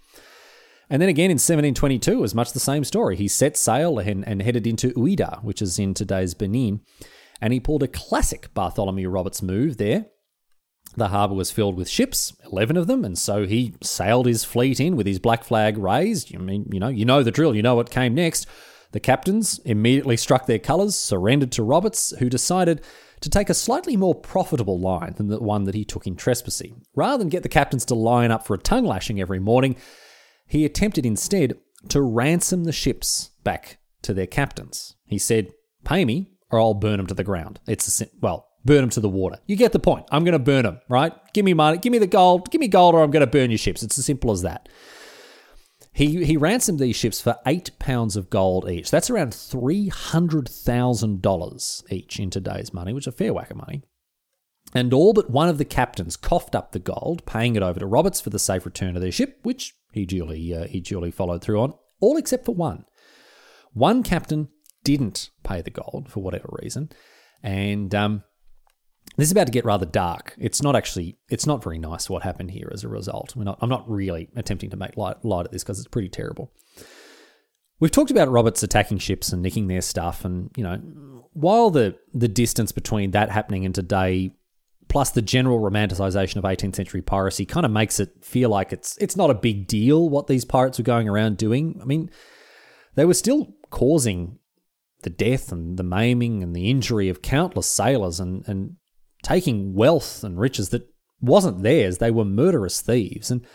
[0.89, 3.15] And then again in 1722, it was much the same story.
[3.15, 6.81] He set sail and, and headed into Ouidah, which is in today's Benin,
[7.39, 10.07] and he pulled a classic Bartholomew Roberts move there.
[10.95, 14.79] The harbour was filled with ships, 11 of them, and so he sailed his fleet
[14.79, 16.29] in with his black flag raised.
[16.29, 18.47] You mean, you know, you know the drill, you know what came next.
[18.93, 22.81] The captains immediately struck their colours, surrendered to Roberts, who decided
[23.21, 26.75] to take a slightly more profitable line than the one that he took in Trepassey.
[26.95, 29.75] Rather than get the captains to line up for a tongue lashing every morning,
[30.45, 31.57] he attempted instead
[31.89, 34.95] to ransom the ships back to their captains.
[35.05, 35.53] He said,
[35.83, 37.59] Pay me or I'll burn them to the ground.
[37.65, 39.39] It's a, sin- well, burn them to the water.
[39.47, 40.05] You get the point.
[40.11, 41.13] I'm going to burn them, right?
[41.33, 43.49] Give me money, give me the gold, give me gold, or I'm going to burn
[43.49, 43.81] your ships.
[43.81, 44.69] It's as simple as that.
[45.93, 48.89] He, he ransomed these ships for eight pounds of gold each.
[48.89, 53.83] That's around $300,000 each in today's money, which is a fair whack of money.
[54.73, 57.85] And all but one of the captains coughed up the gold, paying it over to
[57.85, 61.43] Roberts for the safe return of their ship, which he duly uh, he duly followed
[61.43, 62.85] through on, all except for one.
[63.73, 64.47] One captain
[64.83, 66.89] didn't pay the gold for whatever reason,
[67.43, 68.23] and um,
[69.15, 70.35] this is about to get rather dark.
[70.37, 73.35] It's not actually it's not very nice what happened here as a result.
[73.35, 76.51] Not, I'm not really attempting to make light, light of this because it's pretty terrible.
[77.79, 80.77] We've talked about Roberts attacking ships and nicking their stuff, and you know,
[81.33, 84.35] while the the distance between that happening and today
[84.89, 88.97] plus the general romanticization of 18th century piracy kind of makes it feel like it's
[88.97, 91.79] it's not a big deal what these pirates were going around doing.
[91.81, 92.09] I mean,
[92.95, 94.39] they were still causing
[95.01, 98.75] the death and the maiming and the injury of countless sailors and, and
[99.23, 100.87] taking wealth and riches that
[101.19, 101.97] wasn't theirs.
[101.97, 103.31] They were murderous thieves.
[103.31, 103.45] And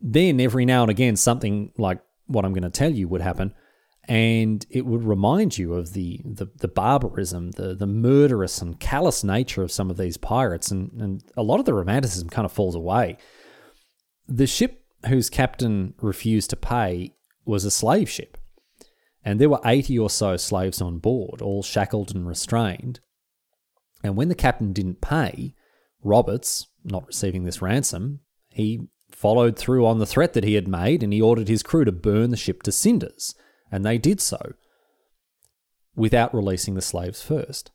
[0.00, 3.52] then every now and again, something like what I'm going to tell you would happen
[4.08, 9.22] and it would remind you of the, the, the, barbarism, the, the murderous and callous
[9.22, 12.52] nature of some of these pirates, and, and a lot of the romanticism kind of
[12.52, 13.18] falls away.
[14.26, 18.38] The ship whose captain refused to pay was a slave ship,
[19.22, 23.00] and there were 80 or so slaves on board, all shackled and restrained.
[24.02, 25.54] And when the captain didn't pay,
[26.02, 31.02] Roberts, not receiving this ransom, he followed through on the threat that he had made
[31.02, 33.34] and he ordered his crew to burn the ship to cinders
[33.70, 34.54] and they did so
[35.96, 37.70] without releasing the slaves first.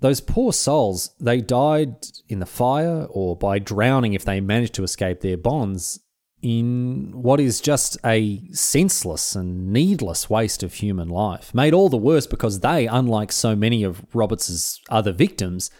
[0.00, 1.94] Those poor souls, they died
[2.28, 6.00] in the fire or by drowning if they managed to escape their bonds
[6.42, 11.96] in what is just a senseless and needless waste of human life, made all the
[11.96, 15.70] worse because they, unlike so many of Roberts's other victims,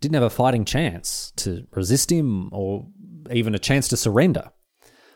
[0.00, 2.86] didn't have a fighting chance to resist him or
[3.30, 4.50] even a chance to surrender.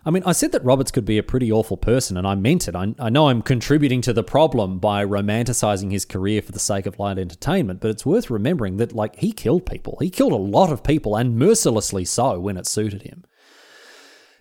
[0.06, 2.68] I mean, I said that Roberts could be a pretty awful person, and I meant
[2.68, 2.74] it.
[2.74, 6.87] I, I know I'm contributing to the problem by romanticizing his career for the sake
[6.87, 9.98] of light entertainment, but it's worth remembering that, like, he killed people.
[10.00, 13.24] He killed a lot of people, and mercilessly so when it suited him.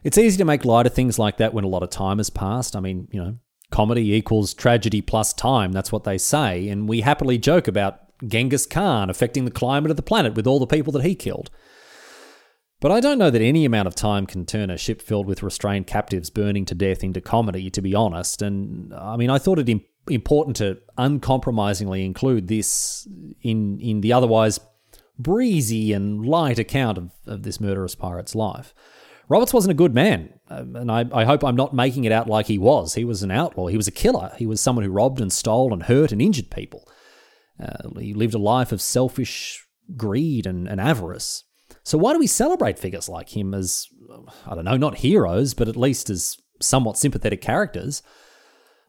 [0.04, 2.30] It's easy to make light of things like that when a lot of time has
[2.30, 2.76] passed.
[2.76, 3.38] I mean, you know,
[3.72, 5.72] comedy equals tragedy plus time.
[5.72, 6.70] That's what they say.
[6.70, 10.60] And we happily joke about Genghis Khan affecting the climate of the planet with all
[10.60, 11.50] the people that he killed.
[12.80, 15.42] But I don't know that any amount of time can turn a ship filled with
[15.42, 18.44] restrained captives burning to death into comedy, to be honest.
[18.44, 19.70] And I mean, I thought it
[20.10, 23.08] important to uncompromisingly include this
[23.42, 24.60] in, in the otherwise
[25.18, 28.74] breezy and light account of, of this murderous pirate's life.
[29.30, 32.28] Roberts wasn't a good man, um, and I, I hope I'm not making it out
[32.28, 32.94] like he was.
[32.94, 35.74] He was an outlaw, he was a killer, he was someone who robbed and stole
[35.74, 36.88] and hurt and injured people.
[37.62, 41.44] Uh, he lived a life of selfish greed and, and avarice.
[41.84, 43.88] So why do we celebrate figures like him as,
[44.46, 48.02] I don't know, not heroes, but at least as somewhat sympathetic characters.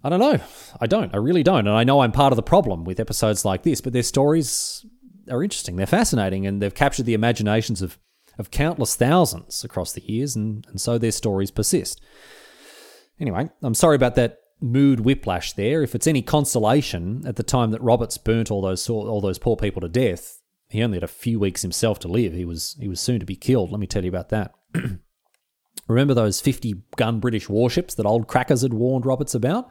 [0.02, 0.38] I don't know.
[0.80, 1.14] I don't.
[1.14, 1.66] I really don't.
[1.66, 4.86] And I know I'm part of the problem with episodes like this, but their stories
[5.30, 5.76] are interesting.
[5.76, 7.98] They're fascinating and they've captured the imaginations of,
[8.38, 12.00] of countless thousands across the years, and, and so their stories persist.
[13.20, 15.82] Anyway, I'm sorry about that mood whiplash there.
[15.82, 19.56] If it's any consolation, at the time that Roberts burnt all those all those poor
[19.56, 22.32] people to death, he only had a few weeks himself to live.
[22.32, 23.70] He was he was soon to be killed.
[23.70, 24.52] Let me tell you about that.
[25.88, 29.70] Remember those 50 gun British warships that old crackers had warned Roberts about?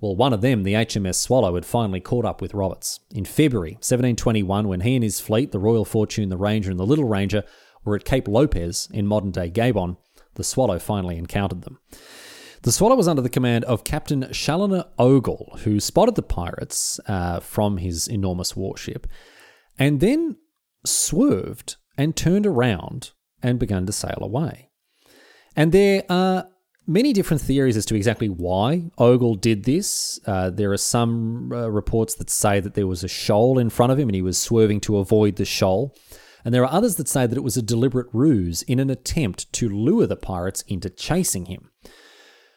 [0.00, 3.00] Well, one of them, the HMS Swallow, had finally caught up with Roberts.
[3.10, 6.86] In February 1721, when he and his fleet, the Royal Fortune, the Ranger, and the
[6.86, 7.44] Little Ranger,
[7.84, 9.96] were at Cape Lopez in modern day Gabon,
[10.34, 11.78] the Swallow finally encountered them.
[12.62, 17.40] The Swallow was under the command of Captain Chaloner Ogle, who spotted the pirates uh,
[17.40, 19.06] from his enormous warship
[19.78, 20.36] and then
[20.84, 23.12] swerved and turned around
[23.42, 24.70] and began to sail away.
[25.56, 26.48] And there are
[26.86, 30.20] many different theories as to exactly why Ogle did this.
[30.26, 33.92] Uh, there are some uh, reports that say that there was a shoal in front
[33.92, 35.96] of him and he was swerving to avoid the shoal.
[36.44, 39.52] And there are others that say that it was a deliberate ruse in an attempt
[39.54, 41.70] to lure the pirates into chasing him.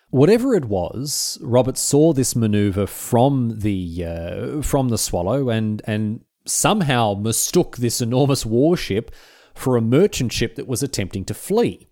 [0.09, 6.21] Whatever it was, Robert saw this maneuver from the uh, from the Swallow and and
[6.45, 9.11] somehow mistook this enormous warship
[9.55, 11.87] for a merchant ship that was attempting to flee.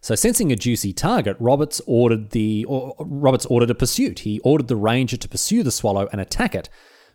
[0.00, 2.64] So, sensing a juicy target, Roberts ordered the
[2.98, 4.20] Roberts ordered a pursuit.
[4.20, 6.68] He ordered the Ranger to pursue the Swallow and attack it,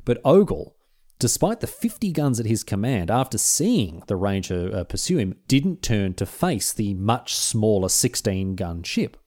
[0.06, 0.76] but Ogle,
[1.22, 5.84] despite the 50 guns at his command, after seeing the Ranger uh, pursue him, didn't
[5.84, 9.18] turn to face the much smaller 16 gun ship.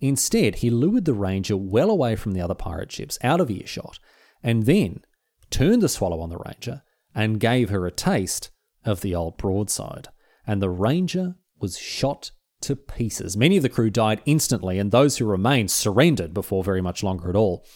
[0.00, 3.98] Instead, he lured the Ranger well away from the other pirate ships, out of earshot,
[4.42, 5.02] and then
[5.50, 6.82] turned the Swallow on the Ranger
[7.14, 8.50] and gave her a taste
[8.86, 10.08] of the old broadside.
[10.46, 12.30] And the Ranger was shot
[12.62, 13.36] to pieces.
[13.36, 17.28] Many of the crew died instantly, and those who remained surrendered before very much longer
[17.28, 17.66] at all.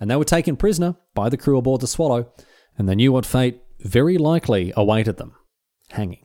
[0.00, 2.32] And they were taken prisoner by the crew aboard the Swallow,
[2.78, 5.34] and they knew what fate very likely awaited them
[5.90, 6.22] hanging.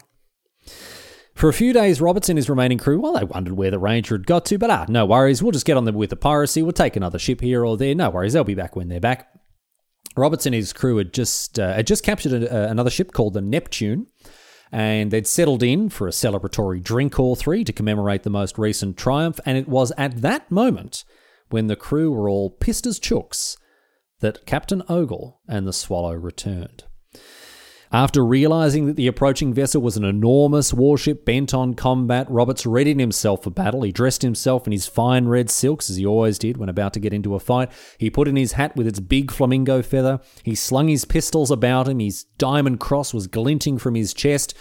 [1.36, 4.16] For a few days, Roberts and his remaining crew, well, they wondered where the Ranger
[4.16, 6.72] had got to, but ah, no worries, we'll just get on with the piracy, we'll
[6.72, 9.28] take another ship here or there, no worries, they'll be back when they're back.
[10.16, 13.42] Roberts and his crew had just uh, had just captured a, another ship called the
[13.42, 14.08] Neptune,
[14.72, 18.96] and they'd settled in for a celebratory drink or three to commemorate the most recent
[18.96, 19.40] triumph.
[19.46, 21.04] And it was at that moment,
[21.50, 23.58] when the crew were all pissed as chooks,
[24.24, 26.86] that Captain Ogle and the Swallow returned.
[27.92, 33.00] After realizing that the approaching vessel was an enormous warship bent on combat, Roberts readied
[33.00, 33.84] himself for battle.
[33.84, 37.00] He dressed himself in his fine red silks, as he always did when about to
[37.00, 37.70] get into a fight.
[38.00, 40.22] He put in his hat with its big flamingo feather.
[40.42, 42.00] He slung his pistols about him.
[42.00, 44.56] His diamond cross was glinting from his chest.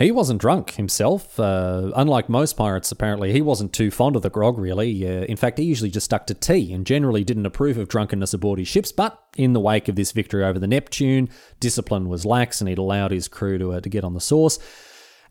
[0.00, 1.38] He wasn't drunk himself.
[1.38, 5.06] Uh, unlike most pirates, apparently, he wasn't too fond of the grog, really.
[5.06, 8.32] Uh, in fact, he usually just stuck to tea and generally didn't approve of drunkenness
[8.32, 8.92] aboard his ships.
[8.92, 11.28] But in the wake of this victory over the Neptune,
[11.60, 14.58] discipline was lax and he'd allowed his crew to, uh, to get on the sauce.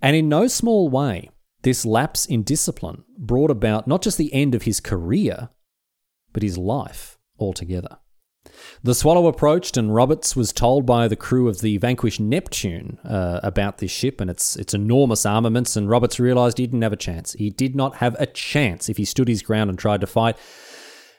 [0.04, 1.32] And in no small way,
[1.64, 5.50] this lapse in discipline brought about not just the end of his career,
[6.32, 7.98] but his life altogether.
[8.82, 13.42] The Swallow approached, and Roberts was told by the crew of the vanquished Neptune uh,
[13.44, 15.76] about this ship and its its enormous armaments.
[15.76, 17.34] And Roberts realised he didn't have a chance.
[17.34, 20.38] He did not have a chance if he stood his ground and tried to fight.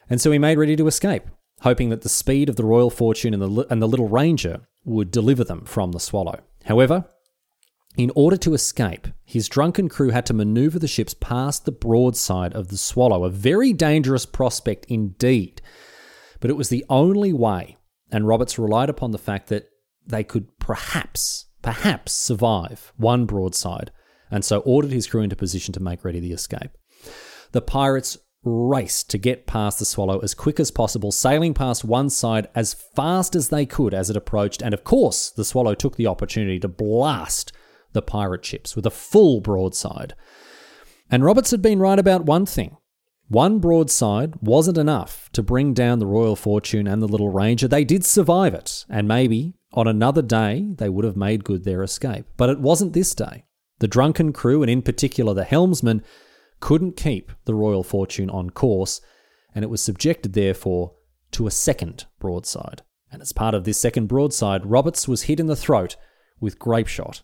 [0.08, 1.24] And so he made ready to escape,
[1.60, 5.10] hoping that the speed of the Royal Fortune and the and the Little Ranger would
[5.10, 6.40] deliver them from the Swallow.
[6.64, 7.04] However,
[7.96, 12.54] in order to escape, his drunken crew had to maneuver the ships past the broadside
[12.54, 15.60] of the Swallow, a very dangerous prospect indeed.
[16.40, 17.78] But it was the only way,
[18.10, 19.68] and Roberts relied upon the fact that
[20.06, 23.90] they could perhaps, perhaps survive one broadside,
[24.30, 26.70] and so ordered his crew into position to make ready the escape.
[27.52, 32.08] The pirates raced to get past the Swallow as quick as possible, sailing past one
[32.08, 35.96] side as fast as they could as it approached, and of course, the Swallow took
[35.96, 37.52] the opportunity to blast
[37.92, 40.14] the pirate ships with a full broadside.
[41.10, 42.76] And Roberts had been right about one thing
[43.30, 47.68] one broadside wasn't enough to bring down the Royal Fortune and the Little Ranger.
[47.68, 51.84] They did survive it, and maybe on another day they would have made good their
[51.84, 52.26] escape.
[52.36, 53.44] But it wasn't this day.
[53.78, 56.02] The drunken crew, and in particular the helmsman,
[56.58, 59.00] couldn't keep the Royal Fortune on course,
[59.54, 60.96] and it was subjected, therefore,
[61.30, 62.82] to a second broadside.
[63.12, 65.94] And as part of this second broadside, Roberts was hit in the throat
[66.40, 67.22] with grape shot,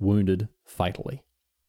[0.00, 1.22] wounded fatally.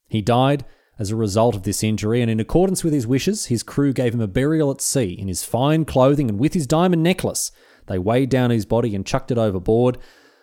[0.08, 0.64] He died
[0.98, 4.14] as a result of this injury, and in accordance with his wishes, his crew gave
[4.14, 7.52] him a burial at sea in his fine clothing and with his diamond necklace.
[7.86, 9.98] They weighed down his body and chucked it overboard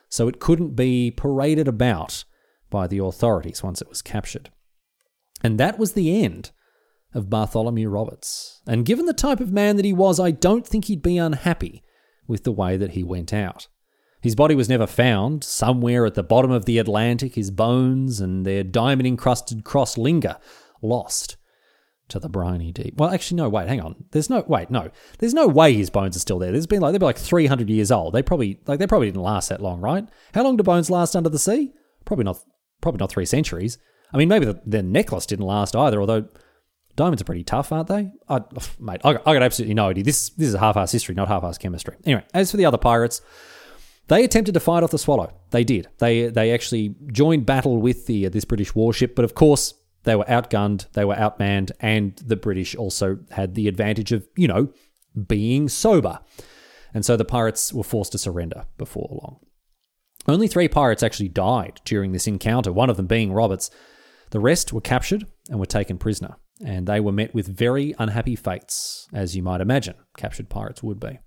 [0.09, 2.23] so it couldn't be paraded about
[2.69, 4.51] by the authorities once it was captured.
[5.43, 6.51] And that was the end
[7.13, 8.61] of Bartholomew Roberts.
[8.67, 11.83] And given the type of man that he was, I don't think he'd be unhappy
[12.27, 13.67] with the way that he went out.
[14.23, 15.43] His body was never found.
[15.43, 20.37] Somewhere at the bottom of the Atlantic, his bones and their diamond encrusted cross linger,
[20.81, 21.35] lost
[22.07, 22.95] to the briny deep.
[22.95, 24.05] Well, actually, no, wait, hang on.
[24.11, 24.89] There's no, wait, no.
[25.19, 26.53] There's no way his bones are still there.
[26.53, 28.13] There's been like, they've been like 300 years old.
[28.13, 30.07] They probably, like, they probably didn't last that long, right?
[30.33, 31.73] How long do bones last under the sea?
[32.05, 32.39] Probably not,
[32.79, 33.77] probably not three centuries.
[34.13, 36.29] I mean, maybe the, the necklace didn't last either, although
[36.95, 38.09] diamonds are pretty tough, aren't they?
[38.29, 38.39] I,
[38.79, 40.05] mate, I got, I got absolutely no idea.
[40.05, 41.97] This, this is half-ass history, not half-ass chemistry.
[42.05, 43.21] Anyway, as for the other pirates,
[44.07, 45.33] they attempted to fight off the Swallow.
[45.51, 45.87] They did.
[45.99, 49.73] They they actually joined battle with the uh, this British warship, but of course
[50.03, 54.47] they were outgunned, they were outmanned, and the British also had the advantage of you
[54.47, 54.73] know
[55.27, 56.19] being sober,
[56.93, 59.39] and so the pirates were forced to surrender before long.
[60.27, 62.71] Only three pirates actually died during this encounter.
[62.71, 63.69] One of them being Roberts.
[64.29, 68.35] The rest were captured and were taken prisoner, and they were met with very unhappy
[68.35, 71.19] fates, as you might imagine captured pirates would be.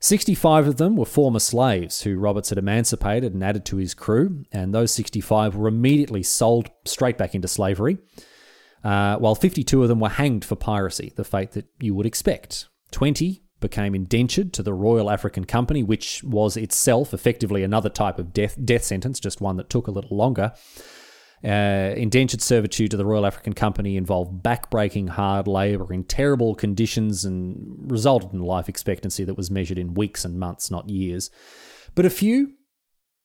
[0.00, 4.44] 65 of them were former slaves who Roberts had emancipated and added to his crew,
[4.50, 7.98] and those 65 were immediately sold straight back into slavery,
[8.82, 12.68] uh, while 52 of them were hanged for piracy, the fate that you would expect.
[12.92, 18.32] 20 became indentured to the Royal African Company, which was itself effectively another type of
[18.32, 20.54] death, death sentence, just one that took a little longer.
[21.42, 27.24] Uh, indentured servitude to the Royal African Company involved backbreaking hard labour in terrible conditions
[27.24, 31.30] and resulted in life expectancy that was measured in weeks and months, not years.
[31.94, 32.52] But a few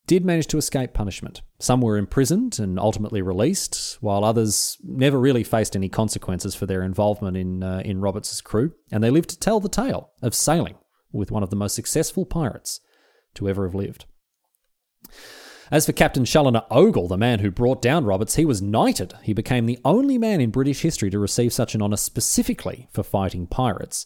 [0.07, 1.41] did manage to escape punishment.
[1.59, 6.83] Some were imprisoned and ultimately released, while others never really faced any consequences for their
[6.83, 10.75] involvement in uh, in Roberts's crew, and they lived to tell the tale of sailing
[11.11, 12.79] with one of the most successful pirates
[13.33, 14.05] to ever have lived.
[15.71, 19.13] As for Captain Chaloner Ogle, the man who brought down Roberts, he was knighted.
[19.23, 23.01] He became the only man in British history to receive such an honour specifically for
[23.01, 24.05] fighting pirates.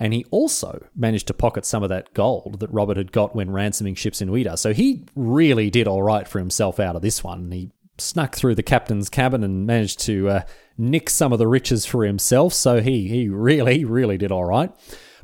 [0.00, 3.50] And he also managed to pocket some of that gold that Robert had got when
[3.50, 4.58] ransoming ships in Ouidah.
[4.58, 7.50] So he really did all right for himself out of this one.
[7.50, 10.40] He snuck through the captain's cabin and managed to uh,
[10.76, 12.54] nick some of the riches for himself.
[12.54, 14.70] So he, he really, really did all right.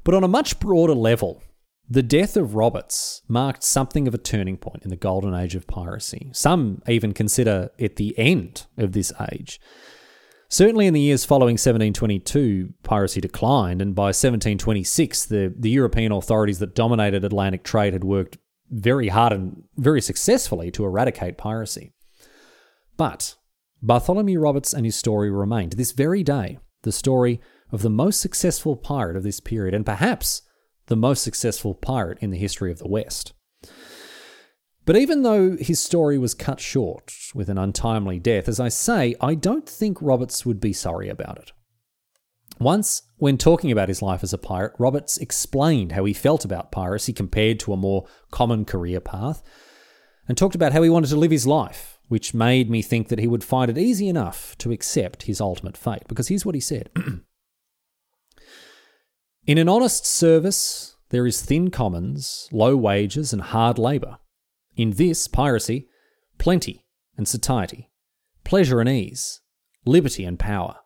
[0.03, 1.43] But on a much broader level,
[1.89, 5.67] the death of Roberts marked something of a turning point in the golden age of
[5.67, 6.31] piracy.
[6.33, 9.61] Some even consider it the end of this age.
[10.49, 16.59] Certainly, in the years following 1722, piracy declined, and by 1726, the, the European authorities
[16.61, 18.39] that dominated Atlantic trade had worked
[18.71, 21.93] very hard and very successfully to eradicate piracy.
[22.97, 23.35] But
[23.83, 27.41] Bartholomew Roberts and his story remain to this very day the story
[27.73, 30.43] of the most successful pirate of this period, and perhaps
[30.87, 33.33] the most successful pirate in the history of the West.
[34.87, 39.15] But even though his story was cut short with an untimely death, as I say,
[39.21, 41.53] I don't think Roberts would be sorry about it.
[42.61, 46.71] Once, when talking about his life as a pirate, Roberts explained how he felt about
[46.71, 49.43] piracy compared to a more common career path,
[50.29, 53.19] and talked about how he wanted to live his life, which made me think that
[53.19, 56.05] he would find it easy enough to accept his ultimate fate.
[56.09, 56.91] Because here's what he said
[59.47, 64.17] In an honest service, there is thin commons, low wages, and hard labour.
[64.75, 65.87] In this, piracy,
[66.39, 66.87] plenty
[67.19, 67.91] and satiety,
[68.43, 69.43] pleasure and ease,
[69.85, 70.77] liberty and power.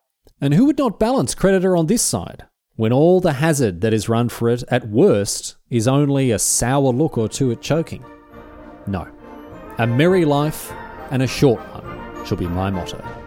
[0.41, 4.09] And who would not balance creditor on this side, when all the hazard that is
[4.09, 8.03] run for it at worst is only a sour look or two at choking?
[8.87, 9.07] No.
[9.77, 10.73] A merry life
[11.11, 13.18] and a short one shall be my motto.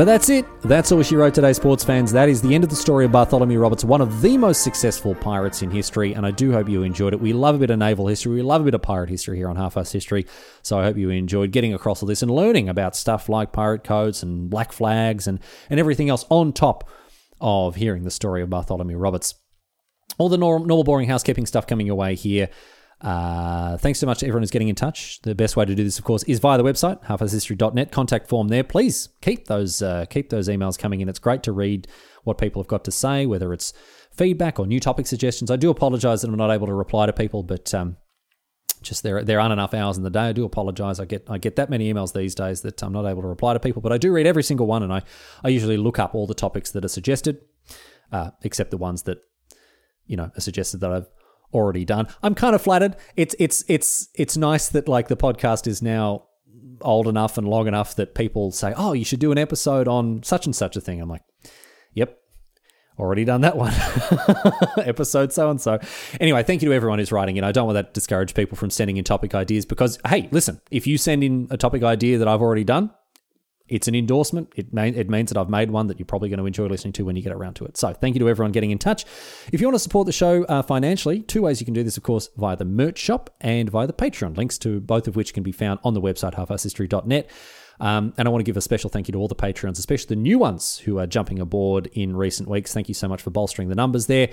[0.00, 0.46] But that's it.
[0.62, 2.10] That's all she wrote today, sports fans.
[2.10, 5.14] That is the end of the story of Bartholomew Roberts, one of the most successful
[5.14, 7.20] pirates in history, and I do hope you enjoyed it.
[7.20, 9.50] We love a bit of naval history, we love a bit of pirate history here
[9.50, 10.24] on Half-Arsed History,
[10.62, 13.84] so I hope you enjoyed getting across all this and learning about stuff like pirate
[13.84, 15.38] codes and black flags and,
[15.68, 16.88] and everything else on top
[17.38, 19.34] of hearing the story of Bartholomew Roberts.
[20.16, 22.48] All the normal, normal boring housekeeping stuff coming your way here.
[23.00, 25.20] Uh, thanks so much to everyone who's getting in touch.
[25.22, 27.90] The best way to do this, of course, is via the website, halfasshistory.net.
[27.92, 28.62] Contact form there.
[28.62, 31.08] Please keep those uh, keep those emails coming in.
[31.08, 31.88] It's great to read
[32.24, 33.72] what people have got to say, whether it's
[34.12, 35.50] feedback or new topic suggestions.
[35.50, 37.96] I do apologise that I'm not able to reply to people, but um,
[38.82, 40.28] just there there aren't enough hours in the day.
[40.28, 41.00] I do apologise.
[41.00, 43.54] I get I get that many emails these days that I'm not able to reply
[43.54, 45.02] to people, but I do read every single one, and I
[45.42, 47.40] I usually look up all the topics that are suggested,
[48.12, 49.18] uh, except the ones that
[50.06, 51.08] you know are suggested that I've
[51.52, 52.08] already done.
[52.22, 52.96] I'm kind of flattered.
[53.16, 56.26] It's it's it's it's nice that like the podcast is now
[56.82, 60.22] old enough and long enough that people say, "Oh, you should do an episode on
[60.22, 61.22] such and such a thing." I'm like,
[61.94, 62.16] "Yep."
[63.00, 63.72] already done that one.
[64.86, 65.78] Episode so and so.
[66.20, 67.44] Anyway, thank you to everyone who's writing in.
[67.44, 70.60] I don't want that to discourage people from sending in topic ideas because, hey, listen,
[70.70, 72.90] if you send in a topic idea that I've already done,
[73.70, 74.52] it's an endorsement.
[74.56, 76.92] It, may, it means that I've made one that you're probably going to enjoy listening
[76.94, 77.76] to when you get around to it.
[77.76, 79.04] So, thank you to everyone getting in touch.
[79.52, 81.96] If you want to support the show uh, financially, two ways you can do this,
[81.96, 84.36] of course, via the merch shop and via the Patreon.
[84.36, 87.30] Links to both of which can be found on the website halfasshistory.net.
[87.80, 90.14] Um, and I want to give a special thank you to all the Patreons, especially
[90.14, 92.74] the new ones who are jumping aboard in recent weeks.
[92.74, 94.28] Thank you so much for bolstering the numbers there.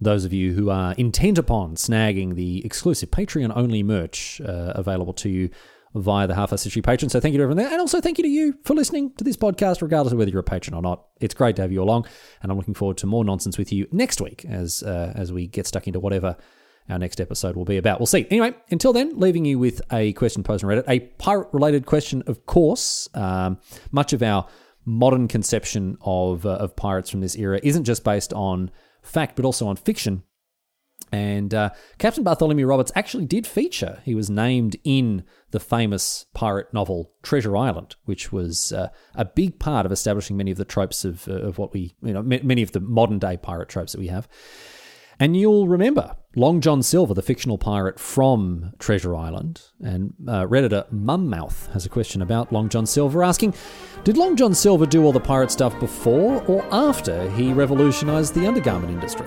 [0.00, 5.12] Those of you who are intent upon snagging the exclusive Patreon only merch uh, available
[5.14, 5.50] to you
[5.94, 7.10] via the Half-Arsed History Patreon.
[7.10, 7.70] So thank you to everyone there.
[7.70, 10.40] And also thank you to you for listening to this podcast, regardless of whether you're
[10.40, 11.04] a patron or not.
[11.20, 12.06] It's great to have you along.
[12.42, 15.46] And I'm looking forward to more nonsense with you next week as, uh, as we
[15.46, 16.36] get stuck into whatever
[16.88, 18.00] our next episode will be about.
[18.00, 18.26] We'll see.
[18.30, 22.22] Anyway, until then, leaving you with a question posed on Reddit, a pirate related question,
[22.26, 23.08] of course.
[23.14, 23.58] Um,
[23.90, 24.48] much of our
[24.84, 28.70] modern conception of, uh, of pirates from this era isn't just based on
[29.02, 30.24] fact, but also on fiction.
[31.12, 34.00] And uh, Captain Bartholomew Roberts actually did feature.
[34.02, 39.58] He was named in the famous pirate novel Treasure Island, which was uh, a big
[39.58, 42.62] part of establishing many of the tropes of, uh, of what we, you know, many
[42.62, 44.26] of the modern day pirate tropes that we have.
[45.20, 49.60] And you'll remember Long John Silver, the fictional pirate from Treasure Island.
[49.80, 53.54] And uh, Redditor Mummouth has a question about Long John Silver, asking
[54.02, 58.46] Did Long John Silver do all the pirate stuff before or after he revolutionized the
[58.46, 59.26] undergarment industry?